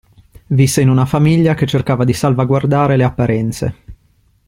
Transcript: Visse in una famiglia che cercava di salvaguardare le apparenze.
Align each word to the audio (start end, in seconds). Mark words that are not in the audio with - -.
Visse 0.47 0.81
in 0.81 0.89
una 0.89 1.05
famiglia 1.05 1.53
che 1.53 1.67
cercava 1.67 2.05
di 2.05 2.13
salvaguardare 2.13 2.95
le 2.97 3.03
apparenze. 3.03 3.75